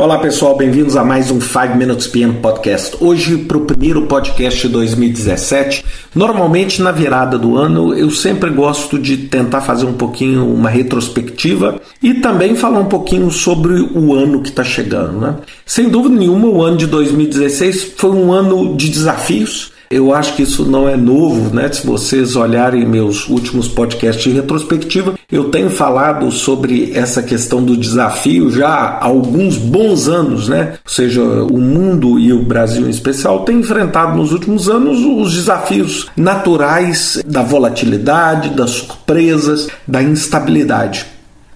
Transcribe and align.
Olá 0.00 0.18
pessoal, 0.18 0.56
bem-vindos 0.56 0.96
a 0.96 1.04
mais 1.04 1.30
um 1.30 1.38
5 1.38 1.76
Minutes 1.76 2.06
PM 2.06 2.32
Podcast. 2.40 2.96
Hoje, 3.00 3.36
para 3.36 3.58
o 3.58 3.66
primeiro 3.66 4.06
podcast 4.06 4.66
de 4.66 4.72
2017, 4.72 5.84
normalmente 6.14 6.80
na 6.80 6.90
virada 6.90 7.36
do 7.36 7.58
ano 7.58 7.92
eu 7.92 8.10
sempre 8.10 8.48
gosto 8.48 8.98
de 8.98 9.18
tentar 9.18 9.60
fazer 9.60 9.84
um 9.84 9.92
pouquinho 9.92 10.50
uma 10.50 10.70
retrospectiva 10.70 11.82
e 12.02 12.14
também 12.14 12.56
falar 12.56 12.80
um 12.80 12.86
pouquinho 12.86 13.30
sobre 13.30 13.74
o 13.74 14.14
ano 14.14 14.40
que 14.40 14.48
está 14.48 14.64
chegando. 14.64 15.20
Né? 15.20 15.36
Sem 15.66 15.90
dúvida 15.90 16.16
nenhuma, 16.16 16.48
o 16.48 16.62
ano 16.62 16.78
de 16.78 16.86
2016 16.86 17.92
foi 17.94 18.10
um 18.12 18.32
ano 18.32 18.74
de 18.78 18.88
desafios 18.88 19.70
eu 19.90 20.14
acho 20.14 20.36
que 20.36 20.44
isso 20.44 20.64
não 20.64 20.88
é 20.88 20.96
novo, 20.96 21.52
né? 21.52 21.70
Se 21.72 21.84
vocês 21.84 22.36
olharem 22.36 22.86
meus 22.86 23.28
últimos 23.28 23.66
podcasts 23.66 24.22
de 24.22 24.30
retrospectiva, 24.30 25.18
eu 25.30 25.50
tenho 25.50 25.68
falado 25.68 26.30
sobre 26.30 26.92
essa 26.94 27.20
questão 27.24 27.60
do 27.60 27.76
desafio 27.76 28.52
já 28.52 28.68
há 28.68 29.04
alguns 29.04 29.58
bons 29.58 30.06
anos, 30.06 30.48
né? 30.48 30.74
Ou 30.84 30.90
seja, 30.90 31.20
o 31.20 31.58
mundo 31.58 32.20
e 32.20 32.32
o 32.32 32.40
Brasil 32.40 32.86
em 32.86 32.90
especial 32.90 33.44
têm 33.44 33.58
enfrentado 33.58 34.16
nos 34.16 34.30
últimos 34.32 34.68
anos 34.68 35.00
os 35.00 35.34
desafios 35.34 36.06
naturais 36.16 37.20
da 37.26 37.42
volatilidade, 37.42 38.50
das 38.50 38.70
surpresas, 38.70 39.66
da 39.88 40.00
instabilidade. 40.00 41.04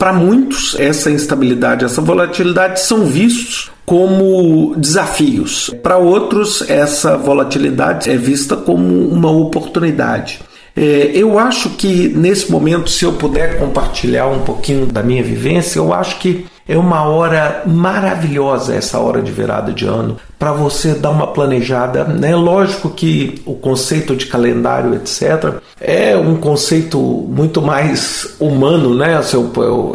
Para 0.00 0.14
muitos, 0.14 0.74
essa 0.80 1.10
instabilidade, 1.10 1.84
essa 1.84 2.00
volatilidade 2.00 2.80
são 2.80 3.04
vistos 3.04 3.70
como 3.84 4.74
desafios. 4.74 5.70
Para 5.82 5.98
outros, 5.98 6.62
essa 6.70 7.18
volatilidade 7.18 8.08
é 8.08 8.16
vista 8.16 8.56
como 8.56 9.08
uma 9.08 9.30
oportunidade. 9.30 10.40
É, 10.80 11.10
eu 11.12 11.38
acho 11.38 11.68
que 11.76 12.08
nesse 12.08 12.50
momento, 12.50 12.88
se 12.88 13.04
eu 13.04 13.12
puder 13.12 13.58
compartilhar 13.58 14.28
um 14.28 14.38
pouquinho 14.38 14.86
da 14.86 15.02
minha 15.02 15.22
vivência, 15.22 15.78
eu 15.78 15.92
acho 15.92 16.18
que 16.18 16.46
é 16.66 16.78
uma 16.78 17.02
hora 17.02 17.64
maravilhosa 17.66 18.74
essa 18.74 18.98
hora 18.98 19.20
de 19.20 19.30
virada 19.30 19.74
de 19.74 19.84
ano 19.84 20.16
para 20.38 20.52
você 20.52 20.94
dar 20.94 21.10
uma 21.10 21.26
planejada. 21.26 22.00
É 22.00 22.04
né? 22.06 22.34
lógico 22.34 22.88
que 22.88 23.42
o 23.44 23.54
conceito 23.56 24.16
de 24.16 24.24
calendário, 24.24 24.94
etc., 24.94 25.60
é 25.78 26.16
um 26.16 26.36
conceito 26.36 26.98
muito 26.98 27.60
mais 27.60 28.36
humano, 28.40 28.94
né? 28.94 29.20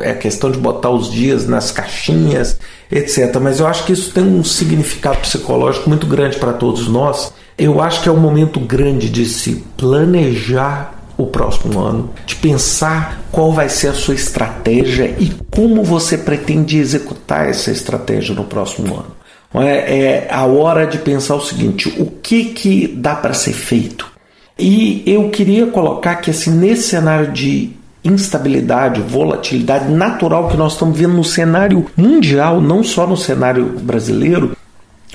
É 0.03 0.11
a 0.11 0.15
questão 0.15 0.51
de 0.51 0.59
botar 0.59 0.91
os 0.91 1.09
dias 1.09 1.47
nas 1.47 1.71
caixinhas, 1.71 2.59
etc. 2.91 3.35
Mas 3.41 3.59
eu 3.59 3.65
acho 3.65 3.85
que 3.85 3.93
isso 3.93 4.11
tem 4.11 4.23
um 4.23 4.43
significado 4.43 5.17
psicológico 5.17 5.89
muito 5.89 6.05
grande 6.05 6.37
para 6.37 6.53
todos 6.53 6.87
nós. 6.87 7.33
Eu 7.57 7.81
acho 7.81 8.01
que 8.01 8.09
é 8.09 8.11
um 8.11 8.19
momento 8.19 8.59
grande 8.59 9.09
de 9.09 9.25
se 9.25 9.63
planejar 9.77 10.93
o 11.17 11.25
próximo 11.25 11.79
ano, 11.79 12.09
de 12.25 12.35
pensar 12.35 13.21
qual 13.31 13.53
vai 13.53 13.69
ser 13.69 13.87
a 13.87 13.93
sua 13.93 14.13
estratégia 14.13 15.15
e 15.17 15.31
como 15.49 15.81
você 15.83 16.17
pretende 16.17 16.77
executar 16.77 17.49
essa 17.49 17.71
estratégia 17.71 18.35
no 18.35 18.43
próximo 18.43 18.95
ano. 18.95 19.15
É, 19.63 19.99
é 19.99 20.27
a 20.29 20.45
hora 20.45 20.85
de 20.85 20.97
pensar 20.97 21.35
o 21.35 21.41
seguinte: 21.41 21.93
o 21.97 22.07
que 22.07 22.45
que 22.45 22.87
dá 22.87 23.15
para 23.15 23.33
ser 23.33 23.53
feito? 23.53 24.11
E 24.59 25.03
eu 25.05 25.29
queria 25.29 25.67
colocar 25.67 26.15
que 26.15 26.31
assim 26.31 26.51
nesse 26.51 26.89
cenário 26.89 27.31
de 27.31 27.71
instabilidade, 28.03 29.01
volatilidade 29.01 29.91
natural 29.91 30.49
que 30.49 30.57
nós 30.57 30.73
estamos 30.73 30.97
vendo 30.97 31.15
no 31.15 31.23
cenário 31.23 31.87
mundial, 31.97 32.61
não 32.61 32.83
só 32.83 33.07
no 33.07 33.17
cenário 33.17 33.65
brasileiro, 33.81 34.54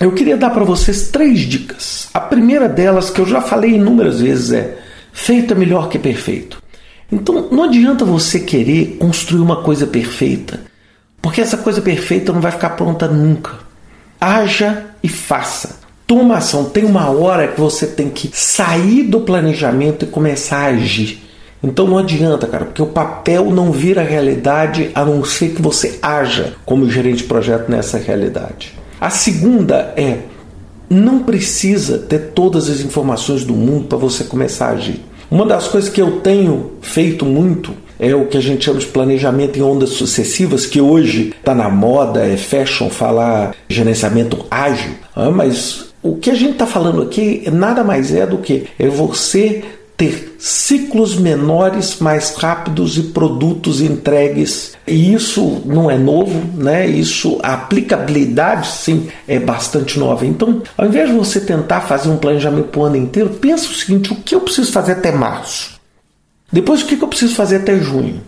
eu 0.00 0.12
queria 0.12 0.36
dar 0.36 0.50
para 0.50 0.64
vocês 0.64 1.08
três 1.08 1.40
dicas. 1.40 2.08
A 2.12 2.20
primeira 2.20 2.68
delas, 2.68 3.10
que 3.10 3.20
eu 3.20 3.26
já 3.26 3.40
falei 3.40 3.72
inúmeras 3.72 4.20
vezes, 4.20 4.52
é 4.52 4.78
Feito 5.12 5.52
é 5.52 5.56
melhor 5.56 5.88
que 5.88 5.98
perfeito. 5.98 6.62
Então 7.10 7.48
não 7.50 7.64
adianta 7.64 8.04
você 8.04 8.40
querer 8.40 8.96
construir 8.98 9.40
uma 9.40 9.62
coisa 9.62 9.86
perfeita, 9.86 10.60
porque 11.20 11.40
essa 11.40 11.56
coisa 11.56 11.82
perfeita 11.82 12.32
não 12.32 12.40
vai 12.40 12.52
ficar 12.52 12.70
pronta 12.70 13.08
nunca. 13.08 13.52
Haja 14.20 14.86
e 15.02 15.08
faça. 15.08 15.80
Toma 16.06 16.36
ação. 16.36 16.64
Tem 16.64 16.84
uma 16.84 17.08
hora 17.10 17.48
que 17.48 17.60
você 17.60 17.86
tem 17.86 18.08
que 18.08 18.30
sair 18.32 19.04
do 19.04 19.20
planejamento 19.20 20.04
e 20.04 20.08
começar 20.08 20.58
a 20.58 20.66
agir. 20.66 21.22
Então 21.62 21.86
não 21.86 21.98
adianta, 21.98 22.46
cara, 22.46 22.64
porque 22.64 22.82
o 22.82 22.86
papel 22.86 23.50
não 23.50 23.70
vira 23.70 24.02
realidade 24.02 24.90
a 24.94 25.04
não 25.04 25.24
ser 25.24 25.50
que 25.50 25.60
você 25.60 25.98
haja 26.00 26.54
como 26.64 26.88
gerente 26.88 27.18
de 27.18 27.24
projeto 27.24 27.70
nessa 27.70 27.98
realidade. 27.98 28.79
A 29.00 29.08
segunda 29.08 29.94
é 29.96 30.18
não 30.90 31.20
precisa 31.20 31.98
ter 31.98 32.32
todas 32.34 32.68
as 32.68 32.80
informações 32.80 33.44
do 33.44 33.54
mundo 33.54 33.86
para 33.86 33.96
você 33.96 34.24
começar 34.24 34.66
a 34.66 34.72
agir. 34.72 35.00
Uma 35.30 35.46
das 35.46 35.68
coisas 35.68 35.88
que 35.88 36.02
eu 36.02 36.20
tenho 36.20 36.72
feito 36.82 37.24
muito 37.24 37.72
é 37.98 38.14
o 38.14 38.26
que 38.26 38.36
a 38.36 38.40
gente 38.40 38.64
chama 38.64 38.80
de 38.80 38.86
planejamento 38.86 39.58
em 39.58 39.62
ondas 39.62 39.90
sucessivas, 39.90 40.66
que 40.66 40.80
hoje 40.80 41.32
está 41.38 41.54
na 41.54 41.70
moda, 41.70 42.26
é 42.26 42.36
fashion 42.36 42.90
falar 42.90 43.54
gerenciamento 43.68 44.44
ágil, 44.50 44.92
ah, 45.14 45.30
mas 45.30 45.90
o 46.02 46.16
que 46.16 46.30
a 46.30 46.34
gente 46.34 46.52
está 46.52 46.66
falando 46.66 47.02
aqui 47.02 47.44
nada 47.52 47.84
mais 47.84 48.12
é 48.12 48.26
do 48.26 48.38
que 48.38 48.66
é 48.78 48.88
você 48.88 49.62
ter 50.00 50.34
ciclos 50.38 51.16
menores, 51.16 51.98
mais 51.98 52.34
rápidos 52.34 52.96
e 52.96 53.02
produtos 53.02 53.82
entregues. 53.82 54.72
E 54.86 55.12
isso 55.12 55.60
não 55.66 55.90
é 55.90 55.98
novo, 55.98 56.40
né? 56.56 56.86
Isso 56.86 57.38
a 57.42 57.52
aplicabilidade 57.52 58.66
sim 58.66 59.10
é 59.28 59.38
bastante 59.38 59.98
nova. 59.98 60.24
Então, 60.24 60.62
ao 60.78 60.86
invés 60.86 61.10
de 61.10 61.14
você 61.14 61.38
tentar 61.38 61.82
fazer 61.82 62.08
um 62.08 62.16
planejamento 62.16 62.68
para 62.68 62.80
o 62.80 62.84
ano 62.84 62.96
inteiro, 62.96 63.28
pensa 63.28 63.68
o 63.68 63.74
seguinte: 63.74 64.10
o 64.10 64.16
que 64.16 64.34
eu 64.34 64.40
preciso 64.40 64.72
fazer 64.72 64.92
até 64.92 65.12
março? 65.12 65.78
Depois, 66.50 66.80
o 66.80 66.86
que 66.86 66.94
eu 66.94 67.08
preciso 67.08 67.34
fazer 67.34 67.56
até 67.56 67.78
junho? 67.78 68.22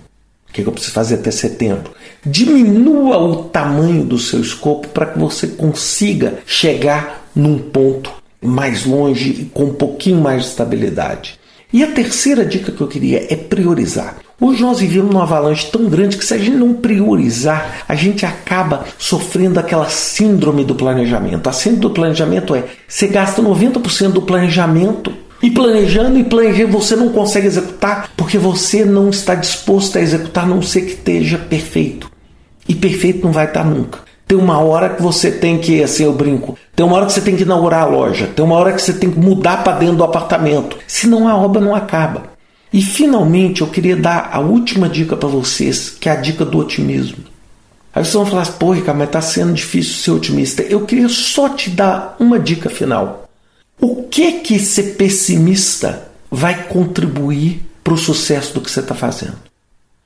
O 0.51 0.53
que 0.53 0.61
eu 0.61 0.73
preciso 0.73 0.93
fazer 0.93 1.15
até 1.15 1.31
setembro? 1.31 1.93
Diminua 2.23 3.17
o 3.17 3.45
tamanho 3.45 4.05
do 4.05 4.19
seu 4.19 4.43
escopo 4.43 4.89
para 4.89 5.07
que 5.07 5.19
você 5.19 5.47
consiga 5.47 6.35
chegar 6.45 7.27
num 7.35 7.57
ponto 7.59 8.13
mais 8.43 8.85
longe 8.85 9.31
e 9.31 9.45
com 9.47 9.65
um 9.65 9.75
pouquinho 9.75 10.21
mais 10.21 10.43
de 10.43 10.49
estabilidade. 10.49 11.41
E 11.73 11.83
a 11.83 11.91
terceira 11.91 12.45
dica 12.45 12.71
que 12.71 12.81
eu 12.81 12.87
queria 12.87 13.27
é 13.33 13.35
priorizar. 13.35 14.17
Hoje 14.39 14.61
nós 14.61 14.81
vivemos 14.81 15.11
numa 15.11 15.23
avalanche 15.23 15.71
tão 15.71 15.89
grande 15.89 16.19
que 16.19 16.25
se 16.25 16.35
a 16.35 16.39
gente 16.39 16.57
não 16.57 16.75
priorizar, 16.75 17.85
a 17.89 17.95
gente 17.95 18.27
acaba 18.27 18.85
sofrendo 18.99 19.59
aquela 19.59 19.89
síndrome 19.89 20.65
do 20.65 20.75
planejamento. 20.75 21.49
A 21.49 21.53
síndrome 21.53 21.81
do 21.81 21.91
planejamento 21.91 22.55
é 22.55 22.65
você 22.87 23.07
gasta 23.07 23.41
90% 23.41 24.13
do 24.13 24.23
planejamento 24.23 25.15
e 25.43 25.51
planejando 25.51 26.19
e 26.19 26.25
planejando 26.25 26.73
você 26.73 26.95
não 26.95 27.09
consegue 27.09 27.47
executar 27.47 28.11
porque 28.17 28.37
você 28.37 28.85
não 28.85 29.09
está 29.09 29.35
disposto 29.35 29.97
a 29.97 30.03
executar, 30.03 30.45
a 30.45 30.49
não 30.49 30.61
ser 30.61 30.83
que 30.83 30.93
esteja 30.93 31.39
perfeito. 31.39 32.11
E 32.69 32.75
perfeito 32.75 33.25
não 33.25 33.33
vai 33.33 33.47
estar 33.47 33.65
nunca. 33.65 34.01
Tem 34.33 34.41
uma 34.41 34.59
hora 34.61 34.89
que 34.89 35.03
você 35.03 35.31
tem 35.31 35.59
que, 35.59 35.83
assim 35.83 36.05
eu 36.05 36.13
brinco, 36.15 36.57
tem 36.75 36.87
uma 36.87 36.97
hora 36.97 37.05
que 37.05 37.13
você 37.13 37.21
tem 37.21 37.37
que 37.37 37.43
inaugurar 37.43 37.83
a 37.83 37.85
loja, 37.85 38.27
tem 38.27 38.43
uma 38.43 38.55
hora 38.55 38.73
que 38.73 38.81
você 38.81 38.95
tem 38.95 39.11
que 39.11 39.19
mudar 39.19 39.63
para 39.63 39.77
dentro 39.77 39.97
do 39.97 40.05
apartamento, 40.05 40.79
senão 40.89 41.29
a 41.29 41.37
obra 41.37 41.61
não 41.61 41.75
acaba. 41.75 42.33
E 42.73 42.81
finalmente 42.81 43.61
eu 43.61 43.67
queria 43.67 43.95
dar 43.95 44.31
a 44.33 44.41
última 44.41 44.89
dica 44.89 45.19
para 45.19 45.29
vocês, 45.29 45.91
que 45.91 46.09
é 46.09 46.13
a 46.13 46.17
dica 46.17 46.47
do 46.47 46.57
otimismo. 46.57 47.19
Aí 47.95 48.03
vocês 48.03 48.15
vão 48.15 48.25
falar 48.25 48.41
assim, 48.41 48.53
pô, 48.59 48.73
Ricardo, 48.73 48.97
mas 48.97 49.09
está 49.09 49.21
sendo 49.21 49.53
difícil 49.53 49.97
ser 49.97 50.13
otimista. 50.13 50.63
Eu 50.63 50.87
queria 50.87 51.11
só 51.11 51.51
te 51.51 51.69
dar 51.69 52.17
uma 52.19 52.39
dica 52.39 52.71
final. 52.71 53.29
O 53.79 54.05
que 54.05 54.41
que 54.41 54.59
ser 54.59 54.95
pessimista 54.95 56.09
vai 56.31 56.69
contribuir 56.69 57.61
para 57.85 57.93
o 57.93 57.99
sucesso 57.99 58.55
do 58.55 58.63
que 58.63 58.71
você 58.71 58.81
está 58.81 58.95
fazendo? 58.95 59.52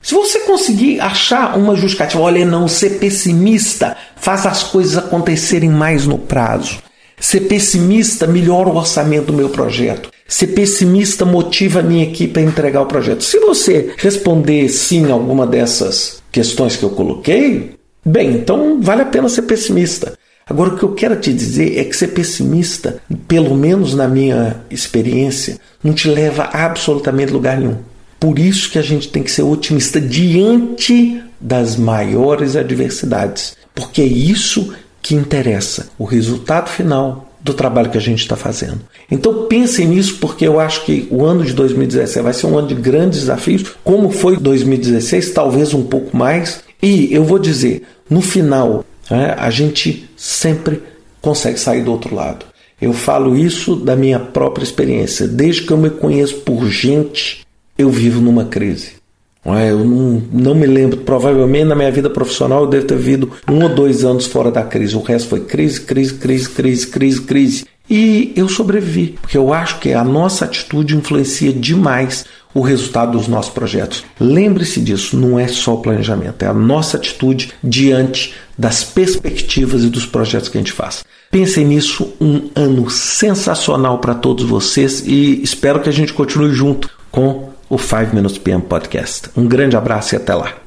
Se 0.01 0.13
você 0.13 0.41
conseguir 0.41 0.99
achar 0.99 1.57
uma 1.57 1.75
justificativa, 1.75 2.21
olha, 2.21 2.45
não, 2.45 2.67
ser 2.67 2.91
pessimista 2.99 3.97
faz 4.15 4.45
as 4.45 4.63
coisas 4.63 4.97
acontecerem 4.97 5.69
mais 5.69 6.05
no 6.05 6.17
prazo. 6.17 6.79
Ser 7.19 7.41
pessimista 7.41 8.27
melhora 8.27 8.69
o 8.69 8.77
orçamento 8.77 9.27
do 9.27 9.33
meu 9.33 9.49
projeto. 9.49 10.09
Ser 10.27 10.47
pessimista 10.47 11.25
motiva 11.25 11.79
a 11.79 11.83
minha 11.83 12.03
equipe 12.03 12.39
a 12.39 12.43
entregar 12.43 12.81
o 12.81 12.85
projeto. 12.85 13.23
Se 13.23 13.39
você 13.39 13.93
responder 13.97 14.69
sim 14.69 15.09
a 15.09 15.13
alguma 15.13 15.47
dessas 15.47 16.21
questões 16.31 16.75
que 16.75 16.83
eu 16.83 16.91
coloquei, 16.91 17.71
bem, 18.05 18.35
então 18.35 18.79
vale 18.79 19.01
a 19.01 19.05
pena 19.05 19.27
ser 19.27 19.43
pessimista. 19.43 20.13
Agora, 20.49 20.69
o 20.73 20.77
que 20.77 20.83
eu 20.83 20.93
quero 20.93 21.15
te 21.17 21.33
dizer 21.33 21.77
é 21.77 21.83
que 21.83 21.95
ser 21.95 22.09
pessimista, 22.09 23.01
pelo 23.27 23.55
menos 23.55 23.93
na 23.93 24.07
minha 24.07 24.61
experiência, 24.69 25.59
não 25.83 25.93
te 25.93 26.07
leva 26.07 26.43
a 26.43 26.65
absolutamente 26.65 27.33
lugar 27.33 27.57
nenhum. 27.57 27.77
Por 28.19 28.39
isso 28.39 28.71
que 28.71 28.79
a 28.79 28.83
gente 28.83 29.09
tem 29.09 29.23
que 29.23 29.31
ser 29.31 29.43
otimista 29.43 30.01
diante 30.01 31.21
das 31.39 31.75
maiores 31.75 32.55
adversidades, 32.55 33.55
porque 33.75 34.01
é 34.01 34.05
isso 34.05 34.73
que 35.01 35.15
interessa, 35.15 35.89
o 35.97 36.03
resultado 36.03 36.69
final 36.69 37.31
do 37.39 37.53
trabalho 37.53 37.89
que 37.89 37.97
a 37.97 38.01
gente 38.01 38.19
está 38.19 38.35
fazendo. 38.35 38.81
Então 39.09 39.45
pensem 39.45 39.87
nisso, 39.87 40.17
porque 40.19 40.45
eu 40.45 40.59
acho 40.59 40.83
que 40.83 41.07
o 41.09 41.23
ano 41.23 41.45
de 41.45 41.53
2017 41.53 42.23
vai 42.23 42.33
ser 42.33 42.47
um 42.47 42.57
ano 42.57 42.67
de 42.67 42.75
grandes 42.75 43.21
desafios, 43.21 43.75
como 43.83 44.09
foi 44.09 44.35
2016, 44.35 45.31
talvez 45.31 45.73
um 45.73 45.83
pouco 45.83 46.17
mais. 46.17 46.61
E 46.81 47.13
eu 47.13 47.23
vou 47.23 47.39
dizer, 47.39 47.83
no 48.09 48.21
final, 48.21 48.83
né, 49.09 49.33
a 49.37 49.49
gente 49.49 50.09
sempre 50.17 50.81
consegue 51.21 51.59
sair 51.59 51.83
do 51.83 51.91
outro 51.91 52.13
lado. 52.13 52.45
Eu 52.81 52.93
falo 52.93 53.35
isso 53.35 53.75
da 53.75 53.95
minha 53.95 54.19
própria 54.19 54.63
experiência. 54.63 55.27
Desde 55.27 55.63
que 55.63 55.71
eu 55.71 55.77
me 55.77 55.89
conheço 55.89 56.35
por 56.41 56.67
gente 56.67 57.46
eu 57.77 57.89
vivo 57.89 58.19
numa 58.21 58.45
crise. 58.45 58.97
Eu 59.45 59.85
não, 59.85 60.21
não 60.31 60.55
me 60.55 60.65
lembro, 60.65 60.97
provavelmente 60.97 61.65
na 61.65 61.75
minha 61.75 61.91
vida 61.91 62.09
profissional 62.09 62.63
eu 62.63 62.67
devo 62.67 62.85
ter 62.85 62.97
vivido 62.97 63.31
um 63.49 63.63
ou 63.63 63.69
dois 63.69 64.03
anos 64.03 64.25
fora 64.25 64.51
da 64.51 64.63
crise. 64.63 64.95
O 64.95 65.01
resto 65.01 65.29
foi 65.29 65.41
crise, 65.41 65.79
crise, 65.79 66.13
crise, 66.15 66.49
crise, 66.49 66.87
crise, 66.87 67.21
crise. 67.21 67.65
E 67.89 68.33
eu 68.35 68.49
sobrevivi, 68.49 69.17
porque 69.21 69.37
eu 69.37 69.53
acho 69.53 69.79
que 69.79 69.93
a 69.93 70.03
nossa 70.03 70.43
atitude 70.43 70.97
influencia 70.97 71.53
demais 71.53 72.25
o 72.53 72.59
resultado 72.59 73.13
dos 73.13 73.29
nossos 73.29 73.53
projetos. 73.53 74.03
Lembre-se 74.19 74.81
disso, 74.81 75.15
não 75.15 75.39
é 75.39 75.47
só 75.47 75.75
o 75.75 75.81
planejamento, 75.81 76.43
é 76.43 76.47
a 76.47 76.53
nossa 76.53 76.97
atitude 76.97 77.53
diante 77.63 78.33
das 78.57 78.83
perspectivas 78.83 79.83
e 79.83 79.89
dos 79.89 80.05
projetos 80.05 80.49
que 80.49 80.57
a 80.57 80.61
gente 80.61 80.73
faz. 80.73 81.05
Pensem 81.31 81.65
nisso, 81.65 82.13
um 82.19 82.49
ano 82.55 82.89
sensacional 82.89 83.99
para 83.99 84.15
todos 84.15 84.43
vocês 84.43 85.03
e 85.05 85.41
espero 85.41 85.79
que 85.79 85.87
a 85.87 85.93
gente 85.93 86.13
continue 86.13 86.51
junto 86.51 86.89
com 87.11 87.49
o 87.69 87.77
5 87.77 88.15
Minutes 88.15 88.37
PM 88.37 88.61
Podcast. 88.61 89.29
Um 89.35 89.47
grande 89.47 89.75
abraço 89.75 90.15
e 90.15 90.17
até 90.17 90.33
lá. 90.33 90.66